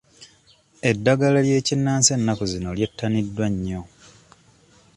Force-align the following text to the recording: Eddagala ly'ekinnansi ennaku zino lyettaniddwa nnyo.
Eddagala 0.89 1.39
ly'ekinnansi 1.45 2.09
ennaku 2.17 2.43
zino 2.51 2.69
lyettaniddwa 2.77 3.45
nnyo. 3.53 3.81